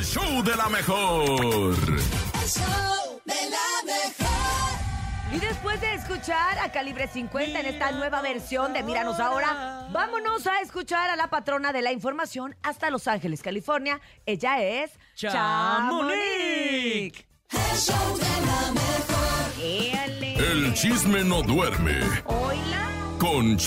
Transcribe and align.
el 0.00 0.06
show 0.06 0.42
de 0.42 0.56
la 0.56 0.68
mejor. 0.70 1.74
El 1.76 2.48
show 2.48 3.20
de 3.26 3.34
la 3.50 3.84
mejor. 3.84 5.34
Y 5.34 5.38
después 5.38 5.78
de 5.78 5.92
escuchar 5.92 6.58
a 6.58 6.72
Calibre 6.72 7.06
50 7.06 7.60
en 7.60 7.66
esta 7.66 7.92
nueva 7.92 8.22
versión 8.22 8.72
de 8.72 8.82
Míranos 8.82 9.20
Ahora, 9.20 9.88
vámonos 9.92 10.46
a 10.46 10.62
escuchar 10.62 11.10
a 11.10 11.16
la 11.16 11.28
patrona 11.28 11.74
de 11.74 11.82
la 11.82 11.92
información 11.92 12.56
hasta 12.62 12.88
Los 12.88 13.08
Ángeles, 13.08 13.42
California. 13.42 14.00
Ella 14.24 14.62
es 14.62 14.90
Chamonix. 15.16 16.14
El 17.50 17.76
show 17.76 18.16
de 18.16 18.46
la 18.46 18.72
mejor. 18.72 19.20
El 20.50 20.72
chisme 20.72 21.24
no 21.24 21.42
duerme 21.42 22.00
Hola. 22.24 22.88
con 23.18 23.58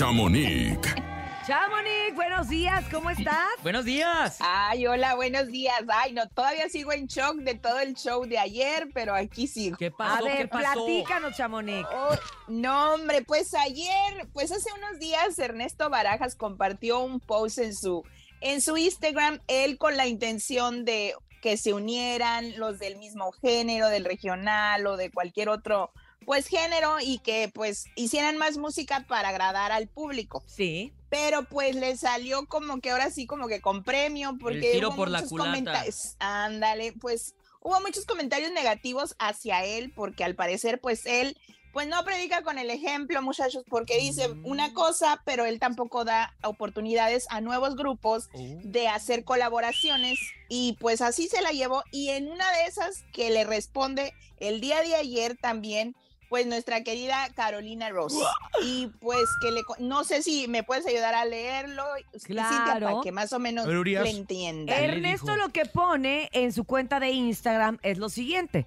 Chamonix. 1.46 1.46
Chamonix, 1.46 2.14
buenos 2.14 2.48
días, 2.48 2.84
¿cómo 2.90 3.10
estás? 3.10 3.48
Buenos 3.62 3.84
días. 3.84 4.38
Ay, 4.40 4.86
hola, 4.86 5.14
buenos 5.14 5.48
días. 5.48 5.74
Ay, 5.88 6.12
no, 6.12 6.28
todavía 6.28 6.68
sigo 6.68 6.92
en 6.92 7.06
shock 7.06 7.36
de 7.36 7.54
todo 7.54 7.80
el 7.80 7.94
show 7.94 8.24
de 8.26 8.38
ayer, 8.38 8.88
pero 8.94 9.14
aquí 9.14 9.46
sigo. 9.46 9.76
¿Qué 9.76 9.86
A 9.86 9.96
pasó? 9.96 10.24
ver, 10.24 10.36
¿Qué 10.38 10.48
pasó? 10.48 10.84
platícanos, 10.84 11.36
Chamonix. 11.36 11.86
Oh, 11.92 12.14
no, 12.48 12.94
hombre, 12.94 13.22
pues 13.22 13.54
ayer, 13.54 14.28
pues 14.32 14.52
hace 14.52 14.70
unos 14.72 14.98
días 14.98 15.38
Ernesto 15.38 15.90
Barajas 15.90 16.34
compartió 16.34 17.00
un 17.00 17.20
post 17.20 17.58
en 17.58 17.74
su 17.74 18.02
en 18.40 18.60
su 18.60 18.76
Instagram, 18.76 19.40
él 19.46 19.78
con 19.78 19.96
la 19.96 20.06
intención 20.06 20.84
de 20.84 21.14
que 21.40 21.56
se 21.56 21.72
unieran 21.72 22.58
los 22.58 22.78
del 22.78 22.96
mismo 22.96 23.32
género, 23.32 23.88
del 23.88 24.04
regional 24.04 24.86
o 24.86 24.96
de 24.96 25.10
cualquier 25.10 25.48
otro 25.48 25.90
pues 26.26 26.46
género 26.46 26.96
y 27.02 27.18
que 27.18 27.50
pues 27.54 27.84
hicieran 27.96 28.38
más 28.38 28.56
música 28.56 29.04
para 29.06 29.28
agradar 29.30 29.72
al 29.72 29.88
público. 29.88 30.42
Sí. 30.46 30.92
Pero 31.14 31.44
pues 31.44 31.76
le 31.76 31.96
salió 31.96 32.46
como 32.46 32.80
que 32.80 32.90
ahora 32.90 33.10
sí 33.10 33.26
como 33.26 33.46
que 33.46 33.60
con 33.60 33.84
premio 33.84 34.36
porque 34.40 34.72
tiro 34.72 34.88
hubo 34.88 34.96
por 34.96 35.10
la 35.10 35.22
culata. 35.22 35.50
comentarios 35.50 36.16
ándale 36.18 36.92
pues 36.92 37.34
hubo 37.60 37.80
muchos 37.80 38.04
comentarios 38.04 38.50
negativos 38.52 39.14
hacia 39.18 39.64
él 39.64 39.92
porque 39.94 40.24
al 40.24 40.34
parecer 40.34 40.80
pues 40.80 41.06
él 41.06 41.36
pues 41.72 41.88
no 41.88 42.04
predica 42.04 42.42
con 42.42 42.58
el 42.58 42.70
ejemplo 42.70 43.20
muchachos 43.22 43.64
porque 43.68 43.98
dice 43.98 44.28
Mm. 44.28 44.46
una 44.46 44.72
cosa 44.74 45.22
pero 45.24 45.44
él 45.44 45.58
tampoco 45.60 46.04
da 46.04 46.34
oportunidades 46.42 47.26
a 47.30 47.40
nuevos 47.40 47.74
grupos 47.76 48.28
Oh. 48.32 48.38
de 48.64 48.88
hacer 48.88 49.24
colaboraciones 49.24 50.18
y 50.48 50.76
pues 50.80 51.00
así 51.00 51.28
se 51.28 51.42
la 51.42 51.50
llevó 51.50 51.82
y 51.92 52.10
en 52.10 52.28
una 52.30 52.50
de 52.52 52.64
esas 52.66 53.04
que 53.12 53.30
le 53.30 53.44
responde 53.44 54.12
el 54.38 54.60
día 54.60 54.82
de 54.82 54.94
ayer 54.96 55.36
también 55.40 55.94
pues 56.34 56.48
nuestra 56.48 56.82
querida 56.82 57.28
Carolina 57.36 57.90
Ross 57.90 58.18
y 58.64 58.88
pues 58.98 59.22
que 59.40 59.52
le 59.52 59.60
no 59.78 60.02
sé 60.02 60.20
si 60.20 60.48
me 60.48 60.64
puedes 60.64 60.84
ayudar 60.84 61.14
a 61.14 61.24
leerlo 61.24 61.84
Claro. 62.24 62.80
para 62.86 63.00
que 63.04 63.12
más 63.12 63.32
o 63.32 63.38
menos 63.38 63.64
le 63.68 64.10
entienda 64.10 64.76
Ernesto 64.76 65.36
lo 65.36 65.50
que 65.50 65.64
pone 65.64 66.30
en 66.32 66.52
su 66.52 66.64
cuenta 66.64 66.98
de 66.98 67.10
Instagram 67.12 67.78
es 67.84 67.98
lo 67.98 68.08
siguiente. 68.08 68.66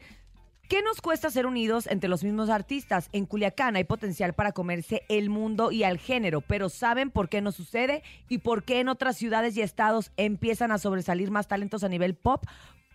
¿Qué 0.69 0.81
nos 0.81 1.01
cuesta 1.01 1.29
ser 1.29 1.45
unidos 1.45 1.87
entre 1.87 2.07
los 2.09 2.23
mismos 2.23 2.49
artistas? 2.49 3.09
En 3.11 3.25
Culiacán 3.25 3.75
hay 3.75 3.83
potencial 3.83 4.33
para 4.33 4.53
comerse 4.53 5.03
el 5.09 5.29
mundo 5.29 5.71
y 5.73 5.83
al 5.83 5.97
género, 5.97 6.39
pero 6.39 6.69
¿saben 6.69 7.09
por 7.11 7.27
qué 7.27 7.41
no 7.41 7.51
sucede? 7.51 8.01
¿Y 8.29 8.37
por 8.37 8.63
qué 8.63 8.79
en 8.79 8.87
otras 8.87 9.17
ciudades 9.17 9.57
y 9.57 9.61
estados 9.61 10.11
empiezan 10.15 10.71
a 10.71 10.77
sobresalir 10.77 11.31
más 11.31 11.49
talentos 11.49 11.83
a 11.83 11.89
nivel 11.89 12.15
pop? 12.15 12.43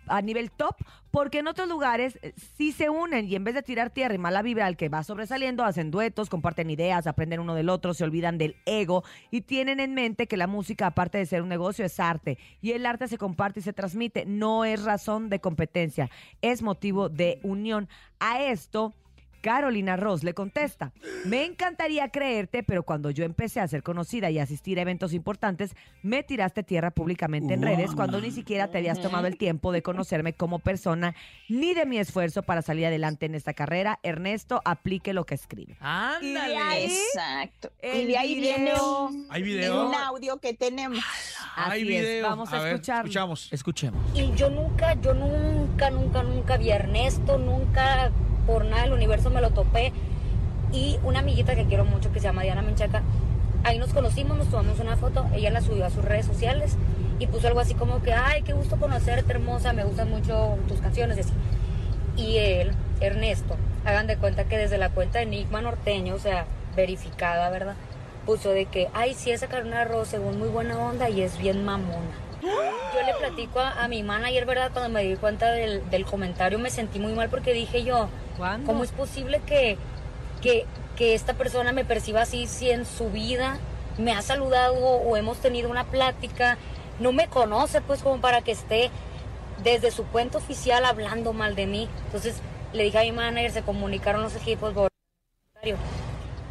A 0.06 0.22
nivel 0.22 0.50
top, 0.50 0.76
porque 1.10 1.38
en 1.38 1.48
otros 1.48 1.68
lugares 1.68 2.18
eh, 2.22 2.32
sí 2.56 2.72
se 2.72 2.90
unen 2.90 3.26
y 3.26 3.34
en 3.34 3.44
vez 3.44 3.54
de 3.54 3.62
tirar 3.62 3.90
tierra 3.90 4.14
y 4.14 4.18
mala 4.18 4.42
vibra 4.42 4.66
al 4.66 4.76
que 4.76 4.88
va 4.88 5.02
sobresaliendo, 5.04 5.64
hacen 5.64 5.90
duetos, 5.90 6.28
comparten 6.28 6.70
ideas, 6.70 7.06
aprenden 7.06 7.40
uno 7.40 7.54
del 7.54 7.68
otro, 7.68 7.94
se 7.94 8.04
olvidan 8.04 8.38
del 8.38 8.56
ego 8.66 9.04
y 9.30 9.42
tienen 9.42 9.80
en 9.80 9.94
mente 9.94 10.26
que 10.26 10.36
la 10.36 10.46
música, 10.46 10.86
aparte 10.86 11.18
de 11.18 11.26
ser 11.26 11.42
un 11.42 11.48
negocio, 11.48 11.84
es 11.84 12.00
arte. 12.00 12.38
Y 12.60 12.72
el 12.72 12.86
arte 12.86 13.08
se 13.08 13.18
comparte 13.18 13.60
y 13.60 13.62
se 13.62 13.72
transmite, 13.72 14.24
no 14.26 14.64
es 14.64 14.82
razón 14.82 15.28
de 15.28 15.40
competencia, 15.40 16.10
es 16.40 16.62
motivo 16.62 17.08
de 17.08 17.40
unión. 17.42 17.88
A 18.18 18.42
esto... 18.42 18.94
Carolina 19.42 19.96
Ross 19.96 20.24
le 20.24 20.32
contesta, 20.32 20.92
me 21.26 21.44
encantaría 21.44 22.08
creerte, 22.08 22.62
pero 22.62 22.84
cuando 22.84 23.10
yo 23.10 23.24
empecé 23.24 23.60
a 23.60 23.68
ser 23.68 23.82
conocida 23.82 24.30
y 24.30 24.38
asistir 24.38 24.78
a 24.78 24.82
eventos 24.82 25.12
importantes, 25.12 25.74
me 26.02 26.22
tiraste 26.22 26.62
tierra 26.62 26.90
públicamente 26.92 27.52
en 27.52 27.60
redes 27.62 27.90
cuando 27.94 28.20
ni 28.20 28.30
siquiera 28.30 28.70
te 28.70 28.78
habías 28.78 29.00
tomado 29.02 29.26
el 29.26 29.36
tiempo 29.36 29.72
de 29.72 29.82
conocerme 29.82 30.32
como 30.32 30.60
persona 30.60 31.14
ni 31.48 31.74
de 31.74 31.84
mi 31.84 31.98
esfuerzo 31.98 32.42
para 32.44 32.62
salir 32.62 32.86
adelante 32.86 33.26
en 33.26 33.34
esta 33.34 33.52
carrera. 33.52 33.98
Ernesto, 34.02 34.62
aplique 34.64 35.12
lo 35.12 35.26
que 35.26 35.34
escribe. 35.34 35.72
Y 35.72 35.76
de 35.76 36.38
Ándale. 36.38 36.56
ahí- 36.56 36.84
exacto 36.84 37.72
el 37.80 38.02
y 38.02 38.06
de 38.06 38.16
ahí 38.18 38.34
viene 38.40 38.70
video. 38.70 39.06
un, 39.08 39.26
¿Hay 39.28 39.42
viene 39.42 39.60
video? 39.62 39.88
un 39.88 39.94
audio 39.94 40.38
que 40.38 40.54
tenemos 40.54 40.98
Hay 41.56 41.82
Así 41.82 41.94
es, 41.96 42.02
video. 42.04 42.28
vamos 42.28 42.52
a, 42.52 42.60
ver, 42.62 42.72
escucharlo. 42.74 43.02
Escuchamos. 43.08 43.52
Escuchemos. 43.52 44.18
Y 44.18 44.32
yo 44.36 44.48
nunca, 44.50 44.94
yo 45.00 45.12
nunca, 45.14 45.90
nunca, 45.90 46.22
nunca 46.22 46.56
vi 46.56 46.70
a 46.70 46.76
Ernesto, 46.76 47.38
nunca 47.38 48.10
por 48.46 48.64
nada 48.64 48.82
del 48.82 48.92
universo 48.92 49.30
me 49.30 49.40
lo 49.40 49.50
topé. 49.50 49.92
Y 50.72 50.98
una 51.02 51.18
amiguita 51.18 51.54
que 51.54 51.66
quiero 51.66 51.84
mucho 51.84 52.12
que 52.12 52.20
se 52.20 52.26
llama 52.26 52.42
Diana 52.42 52.62
Menchaca, 52.62 53.02
ahí 53.64 53.78
nos 53.78 53.92
conocimos, 53.92 54.38
nos 54.38 54.48
tomamos 54.48 54.80
una 54.80 54.96
foto, 54.96 55.26
ella 55.34 55.50
la 55.50 55.60
subió 55.60 55.84
a 55.84 55.90
sus 55.90 56.04
redes 56.04 56.26
sociales 56.26 56.76
y 57.18 57.26
puso 57.26 57.46
algo 57.46 57.60
así 57.60 57.74
como 57.74 58.02
que, 58.02 58.12
ay, 58.12 58.42
qué 58.42 58.52
gusto 58.52 58.76
conocerte, 58.78 59.32
hermosa, 59.32 59.72
me 59.72 59.84
gustan 59.84 60.10
mucho 60.10 60.56
tus 60.68 60.80
canciones, 60.80 61.28
y 62.16 62.36
él, 62.38 62.72
Ernesto, 63.00 63.56
hagan 63.84 64.06
de 64.06 64.16
cuenta 64.16 64.44
que 64.44 64.58
desde 64.58 64.78
la 64.78 64.90
cuenta 64.90 65.18
de 65.18 65.24
Enigma 65.24 65.62
Norteño, 65.62 66.14
o 66.14 66.18
sea, 66.18 66.46
verificada, 66.76 67.48
¿verdad? 67.50 67.74
Puso 68.26 68.50
de 68.50 68.66
que, 68.66 68.88
ay, 68.94 69.14
sí, 69.14 69.30
esa 69.30 69.46
Carolina 69.46 69.84
Ross, 69.84 70.08
según 70.08 70.38
muy 70.38 70.48
buena 70.48 70.78
onda 70.78 71.08
y 71.08 71.22
es 71.22 71.38
bien 71.38 71.64
mamona. 71.64 72.12
Yo 72.42 73.02
le 73.06 73.14
platico 73.14 73.60
a, 73.60 73.84
a 73.84 73.88
mi 73.88 74.02
manager, 74.02 74.44
¿verdad? 74.46 74.70
Cuando 74.72 74.90
me 74.90 75.04
di 75.04 75.16
cuenta 75.16 75.50
del, 75.52 75.88
del 75.90 76.04
comentario 76.04 76.58
me 76.58 76.70
sentí 76.70 76.98
muy 76.98 77.12
mal 77.12 77.28
porque 77.28 77.52
dije 77.52 77.84
yo, 77.84 78.08
¿Cuándo? 78.36 78.66
¿cómo 78.66 78.82
es 78.84 78.90
posible 78.90 79.40
que, 79.46 79.78
que, 80.40 80.66
que 80.96 81.14
esta 81.14 81.34
persona 81.34 81.72
me 81.72 81.84
perciba 81.84 82.22
así 82.22 82.46
si 82.46 82.70
en 82.70 82.84
su 82.84 83.10
vida 83.10 83.58
me 83.98 84.12
ha 84.12 84.22
saludado 84.22 84.74
o 84.74 85.16
hemos 85.16 85.38
tenido 85.38 85.70
una 85.70 85.84
plática? 85.84 86.58
No 86.98 87.12
me 87.12 87.28
conoce 87.28 87.80
pues 87.80 88.02
como 88.02 88.20
para 88.20 88.42
que 88.42 88.52
esté 88.52 88.90
desde 89.62 89.90
su 89.90 90.04
cuenta 90.04 90.38
oficial 90.38 90.84
hablando 90.84 91.32
mal 91.32 91.54
de 91.54 91.66
mí. 91.66 91.88
Entonces 92.06 92.40
le 92.72 92.84
dije 92.84 92.98
a 92.98 93.02
mi 93.02 93.12
manager, 93.12 93.52
se 93.52 93.62
comunicaron 93.62 94.22
los 94.22 94.34
equipos 94.34 94.74
por 94.74 94.88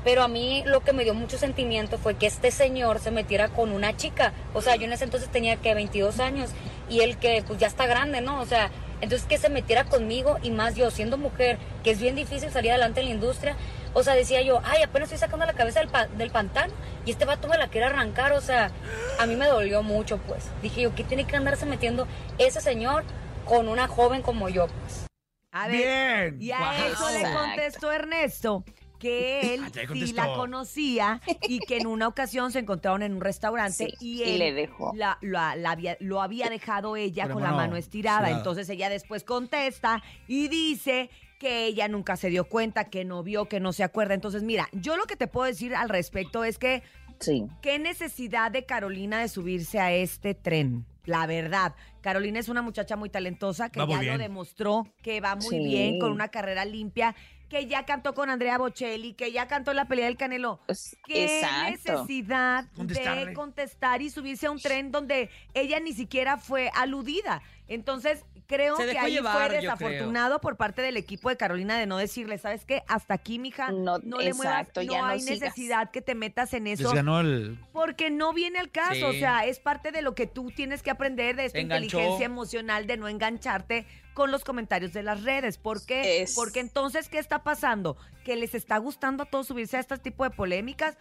pero 0.03 0.23
a 0.23 0.27
mí 0.27 0.63
lo 0.65 0.81
que 0.81 0.93
me 0.93 1.03
dio 1.03 1.13
mucho 1.13 1.37
sentimiento 1.37 1.97
fue 1.97 2.15
que 2.15 2.27
este 2.27 2.51
señor 2.51 2.99
se 2.99 3.11
metiera 3.11 3.49
con 3.49 3.71
una 3.71 3.95
chica. 3.95 4.33
O 4.53 4.61
sea, 4.61 4.75
yo 4.75 4.85
en 4.85 4.93
ese 4.93 5.03
entonces 5.03 5.29
tenía 5.29 5.57
que 5.57 5.73
22 5.73 6.19
años 6.19 6.49
y 6.89 7.01
él 7.01 7.17
que 7.17 7.43
pues 7.45 7.59
ya 7.59 7.67
está 7.67 7.85
grande, 7.85 8.21
¿no? 8.21 8.41
O 8.41 8.45
sea, 8.45 8.71
entonces 9.01 9.27
que 9.27 9.37
se 9.37 9.49
metiera 9.49 9.83
conmigo 9.85 10.37
y 10.43 10.51
más 10.51 10.75
yo 10.75 10.91
siendo 10.91 11.17
mujer, 11.17 11.57
que 11.83 11.91
es 11.91 11.99
bien 11.99 12.15
difícil 12.15 12.51
salir 12.51 12.71
adelante 12.71 12.99
en 13.01 13.07
la 13.07 13.13
industria. 13.13 13.55
O 13.93 14.03
sea, 14.03 14.13
decía 14.15 14.41
yo, 14.41 14.61
ay, 14.63 14.83
apenas 14.83 15.07
estoy 15.11 15.19
sacando 15.19 15.45
la 15.45 15.53
cabeza 15.53 15.79
del, 15.81 15.89
pa- 15.89 16.07
del 16.07 16.31
pantano 16.31 16.73
y 17.05 17.11
este 17.11 17.25
vato 17.25 17.47
me 17.47 17.57
la 17.57 17.67
quiere 17.67 17.87
arrancar. 17.87 18.31
O 18.33 18.41
sea, 18.41 18.71
a 19.19 19.25
mí 19.25 19.35
me 19.35 19.47
dolió 19.47 19.83
mucho, 19.83 20.17
pues. 20.19 20.45
Dije 20.61 20.81
yo, 20.81 20.95
¿qué 20.95 21.03
tiene 21.03 21.25
que 21.25 21.35
andarse 21.35 21.65
metiendo 21.65 22.07
ese 22.37 22.61
señor 22.61 23.03
con 23.45 23.67
una 23.67 23.87
joven 23.87 24.21
como 24.21 24.47
yo, 24.49 24.67
pues? 24.67 25.07
A 25.51 25.67
ver, 25.67 26.31
Bien. 26.31 26.41
Y 26.41 26.51
a 26.53 26.87
eso 26.87 27.09
le 27.11 27.33
contestó 27.33 27.91
Ernesto 27.91 28.63
que 29.01 29.41
él 29.55 29.61
Ah, 29.65 29.69
sí 29.93 30.13
la 30.13 30.27
conocía 30.33 31.19
y 31.47 31.59
que 31.59 31.77
en 31.77 31.87
una 31.87 32.07
ocasión 32.07 32.51
se 32.51 32.59
encontraron 32.59 33.01
en 33.03 33.15
un 33.15 33.21
restaurante 33.21 33.87
Sí, 33.87 33.93
y 33.99 34.21
y 34.21 34.23
él 34.23 34.39
le 34.39 34.53
dejó. 34.53 34.93
la- 34.95 35.17
la- 35.21 35.55
la 35.55 35.71
había- 35.71 35.97
lo 35.99 36.21
había 36.21 36.49
dejado 36.49 36.95
ella 36.95 37.27
Con 37.29 37.41
la 37.41 37.51
mano 37.51 37.75
estirada. 37.75 38.19
estirada. 38.19 38.37
Entonces 38.37 38.69
ella 38.69 38.89
después 38.89 39.23
contesta 39.23 40.01
y 40.27 40.47
dice 40.47 41.09
que 41.39 41.65
ella 41.65 41.87
nunca 41.87 42.15
se 42.17 42.29
dio 42.29 42.43
cuenta, 42.45 42.85
que 42.89 43.03
no 43.03 43.23
vio, 43.23 43.45
que 43.49 43.59
no 43.59 43.73
se 43.73 43.83
acuerda. 43.83 44.13
Entonces, 44.13 44.43
mira, 44.43 44.69
yo 44.73 44.95
lo 44.95 45.05
que 45.05 45.15
te 45.15 45.25
puedo 45.27 45.47
decir 45.47 45.73
al 45.75 45.89
respecto 45.89 46.43
es 46.43 46.59
que 46.59 46.83
sí 47.19 47.45
¿Qué 47.63 47.79
necesidad 47.79 48.51
de 48.51 48.65
Carolina 48.65 49.19
de 49.21 49.27
subirse 49.27 49.79
a 49.79 49.91
este 49.91 50.35
tren? 50.35 50.85
La 51.05 51.25
verdad, 51.25 51.73
Carolina 52.01 52.39
es 52.39 52.47
una 52.47 52.61
muchacha 52.61 52.95
muy 52.95 53.09
talentosa 53.09 53.69
que 53.69 53.79
Va 53.79 53.87
ya 54.03 54.11
lo 54.13 54.17
demostró, 54.19 54.85
que 55.01 55.19
va 55.19 55.35
muy 55.35 55.49
Sí. 55.49 55.57
bien, 55.59 55.99
con 55.99 56.11
una 56.11 56.27
carrera 56.27 56.63
limpia, 56.63 57.15
que 57.51 57.67
ya 57.67 57.85
cantó 57.85 58.13
con 58.13 58.29
Andrea 58.29 58.57
Bocelli, 58.57 59.11
que 59.11 59.33
ya 59.33 59.45
cantó 59.45 59.71
en 59.71 59.77
la 59.77 59.85
pelea 59.85 60.05
del 60.05 60.15
Canelo. 60.15 60.61
¿Qué 61.05 61.25
exacto 61.25 62.05
necesidad 62.05 62.63
de 62.63 63.33
contestar 63.33 64.01
y 64.01 64.09
subirse 64.09 64.47
a 64.47 64.51
un 64.51 64.59
tren 64.61 64.89
donde 64.89 65.29
ella 65.53 65.81
ni 65.81 65.91
siquiera 65.91 66.37
fue 66.37 66.71
aludida? 66.73 67.41
Entonces, 67.73 68.25
creo 68.47 68.75
que 68.77 68.97
ahí 68.99 69.13
llevar, 69.13 69.47
fue 69.49 69.61
desafortunado 69.61 70.41
por 70.41 70.57
parte 70.57 70.81
del 70.81 70.97
equipo 70.97 71.29
de 71.29 71.37
Carolina 71.37 71.77
de 71.77 71.85
no 71.85 71.97
decirle, 71.97 72.37
¿sabes 72.37 72.65
qué? 72.65 72.83
Hasta 72.87 73.13
aquí, 73.13 73.39
mija, 73.39 73.71
no, 73.71 73.97
No, 73.99 74.17
le 74.19 74.33
muevas, 74.33 74.59
exacto, 74.61 74.83
no 74.83 74.91
ya 74.91 74.99
no 75.01 75.05
hay 75.07 75.21
sigas. 75.21 75.39
necesidad 75.41 75.91
que 75.91 76.01
te 76.01 76.13
metas 76.15 76.53
en 76.53 76.67
eso. 76.67 76.91
Ganó 76.91 77.21
el. 77.21 77.57
Porque 77.71 78.09
no 78.09 78.33
viene 78.33 78.59
al 78.59 78.69
caso, 78.71 78.93
Sí. 78.95 79.03
o 79.03 79.13
sea, 79.13 79.45
es 79.45 79.59
parte 79.59 79.91
de 79.91 80.01
lo 80.01 80.15
que 80.15 80.27
tú 80.27 80.51
tienes 80.51 80.83
que 80.83 80.91
aprender 80.91 81.35
de 81.35 81.45
esta 81.45 81.59
enganchó. 81.59 81.85
inteligencia 81.97 82.25
emocional 82.25 82.87
de 82.87 82.97
no 82.97 83.07
engancharte 83.07 83.85
con 84.13 84.31
los 84.31 84.43
comentarios 84.43 84.91
de 84.91 85.03
las 85.03 85.23
redes. 85.23 85.57
¿Por 85.57 85.85
qué? 85.85 86.21
Es- 86.21 86.35
Porque 86.35 86.59
entonces, 86.59 87.07
¿qué 87.07 87.19
está 87.19 87.43
pasando? 87.43 87.95
¿Que 88.25 88.35
les 88.35 88.53
está 88.53 88.77
gustando 88.77 89.23
a 89.23 89.25
todos 89.25 89.47
subirse 89.47 89.77
a 89.77 89.79
este 89.79 89.97
tipo 89.97 90.25
de 90.25 90.29
polémicas? 90.31 90.97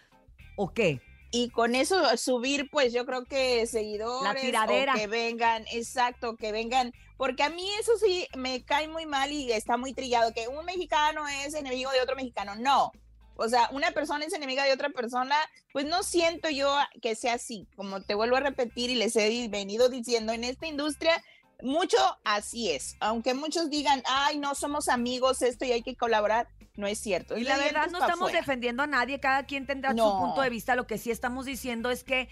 ¿O 0.56 0.72
qué? 0.72 1.00
Y 1.31 1.50
con 1.50 1.75
eso 1.75 2.17
subir, 2.17 2.69
pues 2.71 2.93
yo 2.93 3.06
creo 3.06 3.25
que 3.25 3.67
seguidores 3.67 4.55
o 4.55 4.99
que 4.99 5.06
vengan, 5.06 5.65
exacto, 5.73 6.37
que 6.37 6.53
vengan, 6.53 6.93
porque 7.17 7.43
a 7.43 7.50
mí 7.50 7.69
eso 7.81 7.93
sí 7.99 8.27
me 8.37 8.65
cae 8.65 8.88
muy 8.88 9.06
mal 9.06 9.31
y 9.31 9.53
está 9.53 9.77
muy 9.77 9.93
trillado, 9.93 10.32
que 10.32 10.49
un 10.49 10.65
mexicano 10.65 11.27
es 11.29 11.55
enemigo 11.55 11.91
de 11.93 12.00
otro 12.00 12.17
mexicano, 12.17 12.55
no. 12.56 12.93
O 13.37 13.49
sea, 13.49 13.71
una 13.73 13.93
persona 13.93 14.25
es 14.25 14.35
enemiga 14.35 14.65
de 14.65 14.73
otra 14.73 14.91
persona, 14.91 15.37
pues 15.73 15.87
no 15.87 16.03
siento 16.03 16.50
yo 16.50 16.77
que 17.00 17.15
sea 17.15 17.35
así, 17.35 17.67
como 17.75 18.03
te 18.03 18.15
vuelvo 18.15 18.37
a 18.37 18.41
repetir 18.41 18.91
y 18.91 18.97
les 18.97 19.17
he 19.17 19.49
venido 19.49 19.88
diciendo, 19.88 20.32
en 20.32 20.44
esta 20.44 20.67
industria 20.67 21.23
mucho 21.62 21.97
así 22.25 22.71
es, 22.71 22.97
aunque 23.00 23.35
muchos 23.35 23.71
digan, 23.71 24.03
ay, 24.06 24.38
no 24.38 24.55
somos 24.55 24.88
amigos, 24.88 25.43
esto 25.43 25.65
y 25.65 25.73
hay 25.73 25.82
que 25.82 25.97
colaborar, 25.97 26.49
no 26.81 26.87
es 26.88 26.99
cierto. 26.99 27.37
Y 27.38 27.44
la 27.44 27.56
verdad 27.56 27.87
no 27.93 27.99
estamos 27.99 28.29
afuera. 28.29 28.38
defendiendo 28.41 28.82
a 28.82 28.87
nadie, 28.88 29.21
cada 29.21 29.44
quien 29.44 29.67
tendrá 29.67 29.91
su 29.93 29.99
punto 29.99 30.41
de 30.41 30.50
vista. 30.50 30.75
Lo 30.75 30.87
que 30.87 30.99
sí 30.99 31.11
estamos 31.12 31.47
diciendo 31.47 31.91
es 31.91 32.03
que 32.03 32.29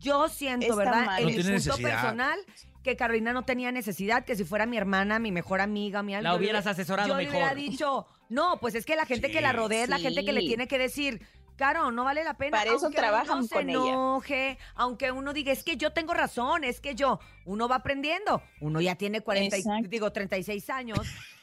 yo 0.00 0.28
siento, 0.28 0.66
Está 0.66 0.76
¿verdad? 0.76 1.06
mal. 1.06 1.18
En 1.20 1.24
No 1.24 1.28
mi 1.30 1.34
tiene 1.36 1.50
punto 1.54 1.68
necesidad. 1.70 1.90
personal, 2.02 2.38
que 2.82 2.96
Carolina 2.96 3.32
no 3.32 3.44
tenía 3.44 3.72
necesidad, 3.72 4.24
que 4.26 4.36
si 4.36 4.44
fuera 4.44 4.66
mi 4.66 4.76
hermana, 4.76 5.18
mi 5.18 5.32
mejor 5.32 5.62
amiga, 5.62 6.02
mi 6.02 6.14
algo. 6.14 6.24
La 6.24 6.30
yo 6.34 6.38
hubieras 6.38 6.64
hubiera- 6.64 6.70
asesorado 6.72 7.08
yo 7.08 7.16
le 7.16 7.28
hubiera 7.30 7.54
mejor. 7.54 7.70
dicho, 7.70 8.06
no, 8.28 8.58
pues 8.60 8.74
es 8.74 8.84
que 8.84 8.96
la 8.96 9.06
gente 9.06 9.30
que 9.30 9.40
la 9.40 9.52
rodea 9.52 9.84
es 9.84 9.88
la 9.88 9.98
gente 9.98 10.24
que 10.24 10.32
le 10.32 10.40
tiene 10.40 10.68
que 10.68 10.76
decir. 10.78 11.26
Caro, 11.56 11.92
no 11.92 12.02
vale 12.04 12.24
la 12.24 12.34
pena. 12.34 12.58
Para 12.58 12.70
eso 12.70 12.86
aunque 12.86 12.98
trabajan 12.98 13.38
uno 13.38 13.46
se 13.46 13.54
con 13.54 13.68
ella. 13.70 13.78
enoje, 13.78 14.58
aunque 14.74 15.12
uno 15.12 15.32
diga, 15.32 15.52
es 15.52 15.62
que 15.62 15.76
yo 15.76 15.92
tengo 15.92 16.12
razón, 16.12 16.64
es 16.64 16.80
que 16.80 16.94
yo, 16.96 17.20
uno 17.44 17.68
va 17.68 17.76
aprendiendo. 17.76 18.42
Uno 18.60 18.80
ya 18.80 18.96
tiene 18.96 19.20
40, 19.20 19.56
y- 19.56 19.60
Exacto. 19.60 19.88
digo, 19.88 20.10
36 20.12 20.68
años. 20.70 20.98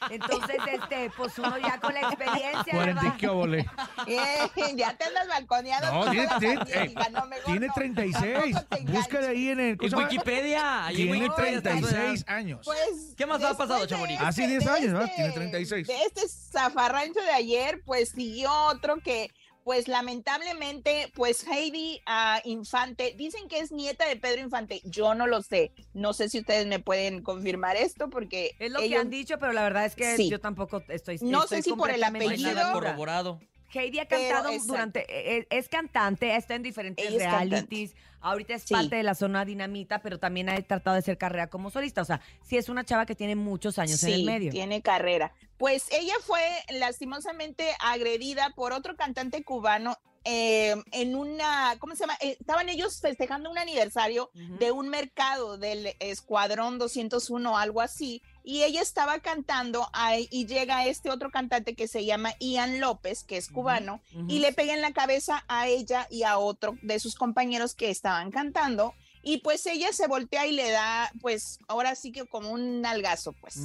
Entonces, 0.10 0.58
este, 0.70 1.12
pues 1.16 1.38
uno 1.40 1.58
ya 1.60 1.80
con 1.80 1.94
la 1.94 2.02
experiencia, 2.02 2.74
40 2.74 2.92
y 3.02 3.04
¿verdad? 3.04 3.18
qué 3.18 3.28
óvole. 3.30 3.66
Eh, 4.08 4.50
ya 4.76 4.98
te 4.98 5.06
andas 5.06 5.28
balconeando. 5.28 5.92
No, 5.94 6.10
tiene, 6.12 6.28
tiene, 6.40 6.56
familia, 6.58 6.84
eh, 6.84 6.92
hija, 6.92 7.10
no, 7.12 7.24
tiene 7.46 7.68
no, 7.68 7.74
36. 7.74 8.54
tampoco 8.56 8.76
te 8.76 8.92
Búscale 8.92 9.28
ahí 9.28 9.48
en 9.50 9.60
el. 9.60 9.78
¿cómo 9.78 9.90
En? 10.02 10.04
Wikipedia. 10.08 10.86
Tiene 10.94 11.12
Wikipedia 11.12 11.58
está 11.58 11.72
su 11.72 11.78
edad. 11.78 11.90
36 11.90 12.26
años. 12.28 12.62
Pues, 12.66 13.14
¿Qué 13.16 13.26
más 13.28 13.44
ha 13.44 13.56
pasado, 13.56 13.86
Chamonix? 13.86 14.20
Hace 14.22 14.48
10 14.48 14.66
de 14.66 14.70
años, 14.72 14.88
¿verdad? 14.94 15.04
este- 15.04 15.16
Tiene 15.16 15.32
36. 15.34 15.88
De 15.88 16.02
este 16.04 16.28
zafarrancho 16.28 17.22
de 17.22 17.32
ayer, 17.32 17.82
pues 17.86 18.10
siguió 18.10 18.52
otro 18.66 18.98
que, 18.98 19.32
pues 19.64 19.88
lamentablemente, 19.88 21.12
pues 21.16 21.46
Heidi 21.48 22.02
ah, 22.06 22.42
Infante, 22.46 23.14
dicen 23.18 23.48
que 23.48 23.60
es 23.60 23.72
nieta 23.72 24.08
de 24.08 24.16
Pedro 24.16 24.42
Infante. 24.42 24.82
Yo 24.86 25.14
no 25.16 25.28
lo 25.28 25.42
sé. 25.42 25.72
No 25.94 26.14
sé 26.14 26.30
si 26.30 26.40
ustedes 26.40 26.68
me 26.68 26.80
pueden 26.80 27.22
confirmar 27.22 27.76
esto 27.76 28.10
porque 28.10 28.56
Es 28.60 28.72
lo 28.72 28.80
que 28.80 28.96
han 28.96 29.10
dicho, 29.10 29.38
pero 29.40 29.54
la 29.54 29.64
verdad 29.64 29.86
es 29.86 29.96
que 29.96 30.16
Sí. 30.16 30.30
yo 30.30 30.40
tampoco 30.40 30.84
estoy. 30.88 31.18
No 31.22 31.44
estoy 31.44 31.58
sé 31.58 31.64
si 31.64 31.74
por 31.74 31.90
el 31.92 32.04
apellido. 32.04 32.72
corroborado. 32.74 33.40
Heidi 33.80 34.00
ha 34.00 34.06
cantado 34.08 34.50
durante. 34.66 35.38
Es, 35.38 35.48
es 35.50 35.70
cantante, 35.70 36.36
está 36.36 36.56
en 36.56 36.64
diferentes 36.64 37.06
Ella 37.06 37.32
realities. 37.40 37.96
Ahorita 38.24 38.54
es 38.54 38.64
Sí. 38.64 38.74
parte 38.74 38.96
de 38.98 39.04
la 39.04 39.16
zona 39.16 39.46
dinamita, 39.46 40.00
pero 40.04 40.20
también 40.20 40.48
ha 40.50 40.62
tratado 40.62 40.94
de 40.94 41.00
hacer 41.00 41.18
carrera 41.18 41.48
como 41.48 41.72
solista. 41.72 42.02
O 42.02 42.06
sea, 42.06 42.22
sí 42.44 42.56
es 42.56 42.70
una 42.70 42.84
chava 42.84 43.06
que 43.08 43.16
tiene 43.16 43.36
muchos 43.36 43.80
años 43.80 44.04
en 44.04 44.14
el 44.14 44.24
medio. 44.26 44.52
tiene 44.52 44.82
carrera. 44.84 45.34
Pues 45.58 45.88
ella 45.92 46.14
fue 46.22 46.42
lastimosamente 46.70 47.72
agredida 47.80 48.52
por 48.56 48.74
otro 48.74 48.96
cantante 48.96 49.44
cubano 49.44 49.98
eh, 50.24 50.76
en 50.92 51.16
una, 51.16 51.76
¿cómo 51.80 51.96
se 51.96 52.02
llama? 52.02 52.18
Eh, 52.22 52.38
estaban 52.40 52.70
ellos 52.70 53.00
festejando 53.02 53.50
un 53.50 53.58
aniversario 53.58 54.30
de 54.34 54.72
un 54.72 54.90
mercado 54.90 55.58
del 55.58 55.96
Escuadrón 56.00 56.78
201 56.78 57.58
algo 57.58 57.82
así, 57.82 58.22
y 58.44 58.64
ella 58.64 58.82
estaba 58.82 59.20
cantando 59.20 59.90
ahí, 59.94 60.28
y 60.32 60.46
llega 60.46 60.86
este 60.86 61.10
otro 61.10 61.32
cantante 61.32 61.76
que 61.76 61.88
se 61.88 62.06
llama 62.06 62.34
Ian 62.40 62.80
López, 62.80 63.24
que 63.24 63.38
es 63.38 63.50
cubano, 63.50 64.02
y 64.28 64.40
le 64.40 64.54
pega 64.54 64.74
en 64.74 64.82
la 64.82 64.94
cabeza 64.94 65.44
a 65.48 65.68
ella 65.68 66.08
y 66.10 66.24
a 66.24 66.38
otro 66.38 66.78
de 66.82 67.00
sus 67.00 67.16
compañeros 67.16 67.76
que 67.76 67.90
estaban 67.90 68.32
cantando, 68.32 68.94
y 69.24 69.38
pues 69.40 69.66
ella 69.68 69.92
se 69.94 70.08
voltea 70.08 70.48
y 70.48 70.52
le 70.54 70.70
da, 70.72 71.12
pues 71.22 71.60
ahora 71.68 71.96
sí 71.96 72.12
que 72.12 72.26
como 72.26 72.50
un 72.52 72.82
nalgazo, 72.82 73.34
pues. 73.34 73.58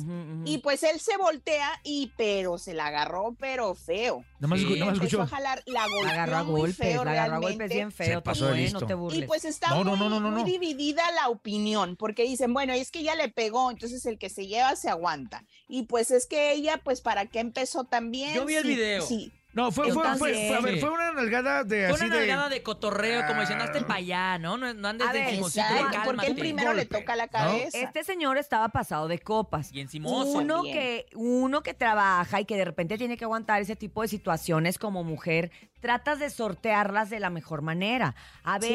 Y 0.45 0.59
pues 0.59 0.83
él 0.83 1.01
se 1.01 1.17
voltea 1.17 1.81
y 1.83 2.13
pero 2.17 2.59
se 2.59 2.75
la 2.75 2.87
agarró 2.87 3.35
pero 3.39 3.75
feo. 3.75 4.25
Nada 4.39 4.49
más, 4.49 4.61
Sí. 4.61 4.67
Empezó 4.75 4.93
escuchó. 4.93 5.23
a 5.23 5.27
jalar, 5.27 5.63
la 5.67 5.87
golpeó 5.89 6.11
agarró 6.11 6.37
a 6.37 6.43
muy 6.45 6.61
golpes, 6.61 6.77
feo 6.77 7.05
la 7.05 7.11
agarró 7.13 7.35
a 7.35 7.39
golpes 7.39 7.57
realmente. 7.59 7.75
bien 7.77 7.93
feo. 7.93 8.19
Se 8.19 8.23
pasó 8.23 8.45
de 8.47 8.51
Toño, 8.51 8.61
¿eh? 8.61 8.65
listo. 8.65 8.81
No 8.81 8.87
te 8.87 8.95
burles. 8.95 9.23
Y 9.23 9.27
pues 9.27 9.45
está 9.45 9.69
No, 9.71 9.85
no, 9.85 9.91
muy, 9.97 9.99
no, 10.01 10.09
no, 10.11 10.21
no, 10.21 10.31
muy 10.31 10.41
no. 10.43 10.47
dividida 10.49 11.03
la 11.13 11.29
opinión, 11.29 11.97
porque 11.97 12.23
dicen, 12.25 12.53
bueno, 12.53 12.73
es 12.73 12.91
que 12.91 13.01
ella 13.01 13.15
le 13.15 13.29
pegó, 13.29 13.71
entonces 13.71 14.05
el 14.07 14.19
que 14.19 14.29
se 14.29 14.47
lleva 14.47 14.77
se 14.77 14.89
aguanta. 14.91 15.45
Y 15.69 15.85
pues 15.85 16.11
es 16.11 16.27
que 16.27 16.53
ella, 16.53 16.81
pues, 16.85 17.01
¿para 17.01 17.27
qué 17.27 17.41
empezó 17.41 17.85
también? 17.85 18.35
Yo 18.35 18.45
vi 18.45 18.55
el 18.57 18.63
Sí, 18.63 18.69
video. 18.69 19.03
Sí, 19.07 19.33
No, 19.57 19.73
fue, 19.73 19.91
fue, 19.91 20.05
fue, 20.19 20.35
fue- 20.35 20.55
a 20.55 20.61
ver, 20.61 20.79
fue 20.81 20.91
una 20.91 21.13
nalgada 21.13 21.65
de 21.65 21.87
Fue 21.89 21.95
así 21.97 22.05
una 22.05 22.15
de. 22.15 22.21
nalgada 22.27 22.49
de 22.51 22.63
cotorreo, 22.63 23.27
como 23.27 23.41
diciendo, 23.41 23.65
Ah. 23.65 23.69
hazte 23.69 23.81
para 23.81 23.95
allá, 23.95 24.39
¿no? 24.39 24.59
No, 24.59 24.75
no 24.75 24.89
andes 24.89 25.09
A 25.09 25.13
de 25.15 25.19
ver, 25.21 25.35
exacto, 25.35 25.99
porque 26.05 26.27
él 26.27 26.37
primero 26.37 26.75
le 26.75 26.85
toca 26.85 27.17
la 27.17 27.25
¿no? 27.25 27.33
cabeza. 27.33 27.79
Este 27.79 28.05
señor 28.05 28.37
estaba 28.37 28.69
pasado 28.69 29.09
de 29.09 29.19
copas. 29.19 29.73
Y 29.73 29.81
encimoso. 29.81 30.31
Uno 30.31 30.63
que, 30.63 31.07
uno 31.15 31.63
que 31.63 31.73
trabaja 31.73 32.39
y 32.41 32.45
que 32.45 32.57
de 32.57 32.67
repente 32.67 32.99
tiene 32.99 33.17
que 33.17 33.25
aguantar 33.25 33.63
ese 33.63 33.77
tipo 33.77 34.03
de 34.03 34.09
situaciones 34.09 34.79
como 34.79 35.03
mujer, 35.05 35.51
tratas 35.81 36.19
de 36.19 36.29
sortearlas 36.29 37.09
de 37.09 37.19
la 37.21 37.31
mejor 37.31 37.63
manera. 37.63 38.15
A 38.45 38.61
Sí. 38.61 38.69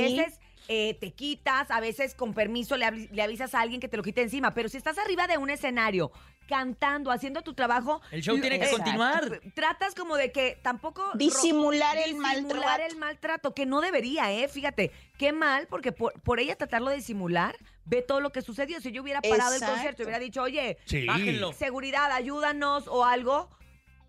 Eh, 0.68 0.96
te 1.00 1.12
quitas, 1.12 1.70
a 1.72 1.80
veces 1.80 2.14
con 2.16 2.34
permiso 2.34 2.78
le, 2.78 2.90
le 2.92 3.22
avisas 3.22 3.54
a 3.56 3.62
alguien 3.62 3.80
que 3.82 3.88
te 3.88 3.98
lo 3.98 4.04
quite 4.04 4.22
encima, 4.22 4.54
pero 4.54 4.70
si 4.70 4.78
estás 4.78 4.98
arriba 4.98 5.28
de 5.28 5.38
un 5.38 5.50
escenario 5.50 6.12
cantando, 6.48 7.12
haciendo 7.12 7.42
tu 7.44 7.54
trabajo, 7.54 8.02
El 8.12 8.22
show 8.22 8.40
tiene 8.40 8.60
que 8.60 8.66
Exacto. 8.66 8.84
continuar. 8.84 9.42
tratas 9.54 9.96
como 9.96 10.16
de 10.18 10.32
que 10.32 10.60
tampoco... 10.62 11.02
ro- 11.06 11.12
Disimular 11.18 11.98
el 11.98 12.04
disimular 12.16 12.34
maltrato. 12.44 12.84
el 12.92 12.96
maltrato, 12.98 13.54
que 13.54 13.66
no 13.66 13.80
debería, 13.80 14.32
¿eh? 14.34 14.48
Fíjate, 14.50 14.92
qué 15.18 15.32
mal, 15.32 15.68
porque 15.68 15.92
por, 15.94 16.20
por 16.22 16.40
ella 16.40 16.56
tratarlo 16.58 16.90
de 16.90 16.98
disimular, 16.98 17.56
ve 17.86 18.02
todo 18.02 18.20
lo 18.20 18.32
que 18.32 18.42
sucedió. 18.42 18.82
Si 18.82 18.92
yo 18.92 19.02
hubiera 19.02 19.22
parado 19.22 19.56
el 19.56 19.62
concierto 19.62 20.02
y 20.02 20.06
hubiera 20.06 20.20
dicho, 20.20 20.42
oye, 20.42 20.78
Sí. 20.86 21.06
Bájenlo. 21.06 21.54
seguridad, 21.54 22.12
ayúdanos 22.12 22.86
o 22.88 23.06
algo. 23.06 23.50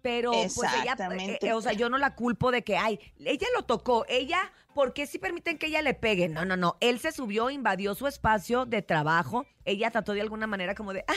Pero 0.02 0.32
pues 0.32 0.56
ella, 0.82 0.96
eh, 1.16 1.38
eh, 1.40 1.52
o 1.52 1.60
sea, 1.62 1.72
yo 1.72 1.88
no 1.88 1.96
la 1.96 2.14
culpo 2.14 2.50
de 2.50 2.62
que, 2.62 2.76
ay, 2.76 2.98
ella 3.24 3.46
lo 3.56 3.62
tocó, 3.62 4.04
ella, 4.08 4.38
¿por 4.74 4.92
qué 4.92 5.06
si 5.06 5.18
permiten 5.18 5.58
que 5.58 5.66
ella 5.68 5.80
le 5.80 5.94
pegue? 5.94 6.28
No, 6.28 6.44
no, 6.44 6.56
no, 6.56 6.76
él 6.80 6.98
se 6.98 7.12
subió, 7.12 7.50
invadió 7.50 7.94
su 7.94 8.08
espacio 8.08 8.66
de 8.66 8.82
trabajo, 8.82 9.46
ella 9.64 9.90
trató 9.92 10.12
de 10.12 10.20
alguna 10.20 10.48
manera 10.48 10.74
como 10.74 10.92
de, 10.92 11.04
ah, 11.06 11.12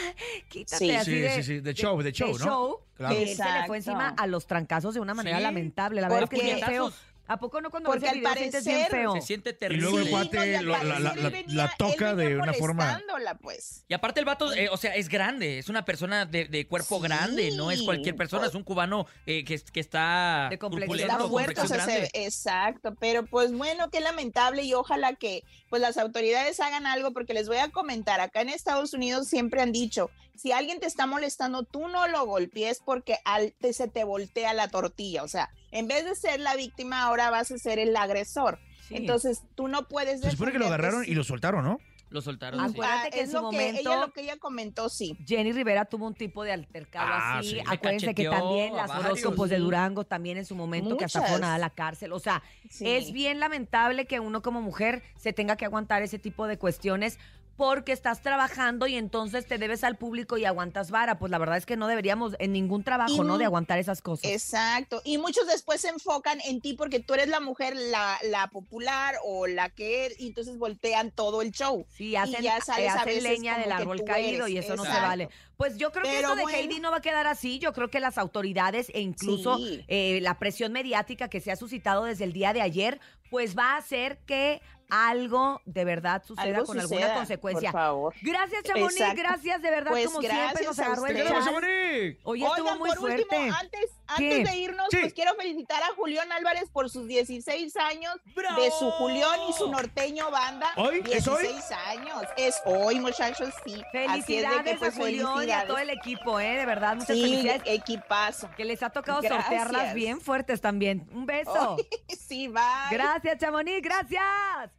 quítate, 0.50 0.78
Sí. 0.86 0.92
así 0.96 1.12
Sí, 1.12 1.20
de, 1.20 1.30
sí, 1.32 1.44
sí, 1.44 1.60
de 1.62 1.74
show, 1.74 2.00
de 2.02 2.12
show, 2.12 2.30
¿no? 2.38 2.46
show, 2.46 2.80
Claro. 2.96 3.16
y 3.16 3.24
él 3.24 3.30
se 3.36 3.44
le 3.44 3.66
fue 3.66 3.78
encima 3.78 4.10
a 4.10 4.28
los 4.28 4.46
trancazos 4.46 4.94
de 4.94 5.00
una 5.00 5.16
manera 5.16 5.38
Sí. 5.38 5.44
lamentable, 5.44 6.00
la 6.02 6.08
verdad 6.08 6.24
es 6.26 6.30
que 6.30 6.36
es 6.38 6.56
bien 6.56 6.60
feo. 6.68 6.94
¿A 7.28 7.38
poco 7.38 7.60
no 7.62 7.72
cuando 7.72 7.90
ves 7.92 8.02
Porque 8.02 8.20
el 8.20 8.26
al 8.26 8.34
video 8.36 8.36
sientes 8.52 8.66
bien 8.66 8.78
parecer 8.82 9.00
feo? 9.02 9.14
Se 9.16 9.22
siente 9.22 9.50
Y 9.50 9.54
terrible. 9.54 9.82
luego 9.90 9.98
el 10.00 10.06
Sí, 10.06 10.12
no, 10.12 10.62
y 10.62 10.64
lo- 10.66 10.72
la- 10.72 10.78
parecer 10.78 11.02
la- 11.04 11.12
él 11.14 11.24
la- 11.24 11.30
venía- 11.30 11.56
la 11.56 11.74
toca 11.78 12.16
de 12.16 12.38
una 12.38 12.54
forma- 12.54 13.02
pues. 13.42 13.84
Y 13.88 13.94
aparte 13.94 14.20
el 14.20 14.26
vato, 14.26 14.54
eh, 14.54 14.70
o 14.70 14.78
sea, 14.78 14.96
es 14.96 15.10
grande, 15.10 15.58
es 15.58 15.70
una 15.70 15.86
persona 15.86 16.26
de, 16.26 16.46
de 16.46 16.68
cuerpo 16.68 16.98
Sí. 16.98 17.04
grande, 17.04 17.52
no 17.52 17.72
es 17.72 17.82
cualquier 17.82 18.16
persona, 18.16 18.46
es 18.48 18.54
un 18.56 18.64
cubano 18.64 19.08
eh, 19.26 19.44
que, 19.44 19.60
que 19.60 19.80
está 19.80 20.48
De 20.52 20.60
complexión 20.60 21.10
fuerte, 21.10 21.24
o 21.24 21.30
complexión 21.30 21.68
sea, 21.68 21.86
se- 21.86 21.92
grande. 21.92 22.12
exacto, 22.14 22.96
pero 23.00 23.26
pues 23.26 23.52
bueno, 23.52 23.90
qué 23.90 24.00
lamentable 24.02 24.64
y 24.64 24.74
ojalá 24.74 25.14
que 25.16 25.44
pues 25.70 25.82
las 25.82 25.98
autoridades 25.98 26.60
hagan 26.60 26.86
algo 26.86 27.12
porque 27.12 27.34
les 27.34 27.48
voy 27.48 27.58
a 27.58 27.70
comentar, 27.70 28.20
acá 28.22 28.42
en 28.42 28.50
Estados 28.50 28.94
Unidos 28.94 29.28
siempre 29.28 29.62
han 29.62 29.72
dicho, 29.72 30.10
si 30.38 30.52
alguien 30.52 30.80
te 30.80 30.86
está 30.88 31.06
molestando, 31.08 31.64
tú 31.64 31.88
no 31.88 32.08
lo 32.08 32.26
golpees 32.26 32.82
porque 32.84 33.18
al, 33.26 33.54
te, 33.60 33.74
se 33.74 33.88
te 33.88 34.04
voltea 34.04 34.54
la 34.54 34.68
tortilla, 34.68 35.24
o 35.24 35.28
sea, 35.28 35.50
en 35.72 35.88
vez 35.88 36.06
de 36.06 36.16
ser 36.16 36.40
la 36.40 36.56
víctima, 36.56 37.04
ahora 37.04 37.30
vas 37.30 37.52
a 37.52 37.58
ser 37.58 37.80
el 37.80 37.96
agresor. 37.96 38.60
Sí. 38.88 38.96
Entonces, 38.98 39.42
tú 39.56 39.68
no 39.68 39.88
puedes 39.88 40.22
Se 40.22 40.32
supone 40.32 40.52
que 40.52 40.60
lo 40.60 40.68
agarraron 40.68 41.04
y 41.06 41.16
lo 41.16 41.24
soltaron, 41.24 41.64
¿no? 41.66 41.80
Lo 42.12 42.22
soltaron. 42.22 42.60
Sí. 42.60 42.76
Acuérdate 42.76 43.08
Ah, 43.08 43.10
que 43.12 43.20
en 43.22 43.28
su 43.28 43.34
lo 43.34 43.50
que 43.50 43.58
momento- 43.58 43.80
ella 43.82 44.00
lo 44.00 44.14
que 44.14 44.22
ella 44.22 44.38
comentó, 44.38 44.90
sí. 44.90 45.18
Jenny 45.26 45.52
Rivera 45.52 45.86
tuvo 45.86 46.06
un 46.06 46.14
tipo 46.14 46.44
de 46.44 46.52
altercado 46.54 47.08
Ah, 47.12 47.40
así. 47.40 47.50
sí. 47.50 47.60
Acuérdense 47.66 48.14
que 48.14 48.26
también 48.30 48.76
las 48.76 48.92
horóscopos 48.92 49.50
de 49.50 49.58
Durango 49.58 50.04
también 50.06 50.38
en 50.38 50.46
su 50.46 50.56
momento 50.56 50.96
que 50.98 51.06
hasta 51.06 51.24
fueron 51.24 51.44
a 51.46 51.58
la 51.58 51.72
cárcel. 51.72 52.14
O 52.14 52.20
sea, 52.20 52.44
sí. 52.70 52.88
es 52.88 53.12
bien 53.12 53.40
lamentable 53.40 54.06
que 54.06 54.20
uno 54.20 54.42
como 54.44 54.62
mujer 54.62 55.02
se 55.18 55.34
tenga 55.34 55.56
que 55.58 55.66
aguantar 55.66 56.04
ese 56.04 56.20
tipo 56.20 56.46
de 56.48 56.58
cuestiones 56.60 57.18
porque 57.58 57.92
estás 57.92 58.22
trabajando 58.22 58.88
y 58.88 58.96
entonces 58.96 59.46
te 59.46 59.58
debes 59.58 59.84
al 59.84 59.96
público 59.96 60.38
y 60.38 60.46
aguantas 60.46 60.92
vara. 60.92 61.18
Pues 61.18 61.32
la 61.32 61.38
verdad 61.38 61.58
es 61.58 61.66
que 61.66 61.78
no 61.78 61.88
deberíamos 61.88 62.36
en 62.40 62.52
ningún 62.52 62.84
trabajo, 62.84 63.24
Y 63.24 63.28
¿no? 63.28 63.38
De 63.38 63.46
aguantar 63.46 63.80
esas 63.80 64.02
cosas. 64.02 64.30
Exacto. 64.30 65.02
Y 65.06 65.18
muchos 65.18 65.48
después 65.48 65.82
se 65.82 65.90
enfocan 65.90 66.40
en 66.42 66.62
ti 66.62 66.74
porque 66.74 67.00
tú 67.00 67.14
eres 67.14 67.28
la 67.28 67.40
mujer, 67.40 67.76
la, 67.76 68.18
la 68.24 68.48
popular 68.48 69.16
o 69.24 69.48
la 69.48 69.70
que 69.70 70.16
y 70.20 70.28
entonces 70.28 70.58
voltean 70.58 71.12
todo 71.12 71.42
el 71.42 71.52
show. 71.52 71.86
Sí, 71.90 72.16
hacen, 72.16 72.42
ya 72.42 72.60
sabes 72.62 72.86
eh, 72.86 72.90
a 72.90 72.94
hacen 72.96 73.06
veces 73.06 73.24
leña 73.24 73.58
del 73.58 73.72
árbol 73.72 74.04
caído 74.04 74.46
eres, 74.46 74.50
y 74.50 74.58
eso 74.58 74.76
no 74.76 74.84
se 74.84 74.92
vale. 74.92 75.30
Pues 75.58 75.78
yo 75.78 75.92
creo 75.92 76.04
que 76.04 76.10
Pero 76.10 76.22
esto 76.30 76.36
de 76.36 76.44
bueno. 76.44 76.58
Heidi 76.58 76.80
no 76.80 76.92
va 76.92 76.98
a 76.98 77.02
quedar 77.02 77.28
así. 77.28 77.60
Yo 77.60 77.74
creo 77.74 77.90
que 77.90 78.00
las 78.00 78.18
autoridades 78.18 78.90
e 78.94 79.00
incluso 79.02 79.58
Sí. 79.58 79.84
eh, 79.88 80.20
la 80.22 80.38
presión 80.38 80.72
mediática 80.74 81.30
que 81.30 81.40
se 81.42 81.52
ha 81.52 81.56
suscitado 81.56 82.04
desde 82.04 82.24
el 82.26 82.34
día 82.34 82.52
de 82.54 82.62
ayer, 82.62 83.00
pues 83.30 83.58
va 83.58 83.74
a 83.74 83.78
hacer 83.78 84.18
que 84.26 84.62
algo 84.88 85.62
de 85.66 85.84
verdad 85.84 86.22
suceda 86.24 86.44
Algo 86.46 86.66
con 86.66 86.80
suceda, 86.80 87.00
alguna 87.06 87.16
consecuencia. 87.16 87.72
Por 87.72 87.80
favor. 87.82 88.14
Gracias, 88.22 88.64
Chamonix. 88.64 88.96
Gracias. 89.00 89.16
Gracias, 89.16 89.62
de 89.64 89.70
verdad, 89.72 89.90
Pues 89.92 90.06
como 90.06 90.20
siempre 90.20 90.40
gracias 90.42 90.66
nos 90.68 90.80
agarró 90.80 91.06
el 91.08 91.12
ustedes. 91.16 91.30
¡Vamos, 91.32 91.46
chal. 91.46 91.54
Chamonix! 91.56 92.20
Hoy 92.24 92.44
estuvo 92.44 92.62
Oigan, 92.62 92.78
muy 92.78 92.90
por 92.90 92.98
fuerte. 93.00 93.22
último, 93.24 93.56
antes, 93.60 93.90
antes 94.08 94.44
de 94.52 94.56
irnos, 94.58 94.88
Sí. 94.92 94.98
pues 95.02 95.14
quiero 95.16 95.34
felicitar 95.36 95.82
a 95.82 95.88
Julián 95.96 96.32
Álvarez 96.32 96.70
por 96.72 96.92
sus 96.92 97.08
16 97.08 97.76
años 97.78 98.14
de 98.36 98.72
su 98.78 98.92
Julián 98.92 99.40
y 99.50 99.54
su 99.54 99.72
norteño 99.72 100.30
banda. 100.30 100.68
¿Hoy? 100.78 101.02
¿Es 101.12 101.28
hoy? 101.28 101.42
16 101.48 101.72
años. 101.88 102.22
Es 102.38 102.62
hoy, 102.66 103.00
muchachos, 103.00 103.50
sí. 103.66 103.74
Así 103.74 103.82
es 103.82 103.92
de 103.92 104.00
Felicidades 104.00 104.64
que, 104.66 104.76
pues, 104.76 104.94
a 104.94 105.02
Julián 105.02 105.26
y 105.48 105.52
a 105.52 105.66
todo 105.68 105.78
el 105.78 105.90
equipo, 105.90 106.40
¿eh? 106.40 106.58
De 106.58 106.66
verdad, 106.66 106.96
muchas 106.96 107.16
Sí, 107.16 107.22
felicidades. 107.22 107.62
equipazo. 107.66 108.50
Que 108.56 108.66
les 108.66 108.82
ha 108.84 108.90
tocado 108.90 109.22
Gracias. 109.22 109.44
sortearlas 109.46 109.94
bien 109.94 110.20
fuertes 110.22 110.62
también. 110.62 111.08
Un 111.14 111.26
beso. 111.26 111.78
Sí, 112.28 112.48
bye. 112.48 112.64
Gracias, 112.92 113.38
Chamonix, 113.38 113.82
gracias. 113.82 114.72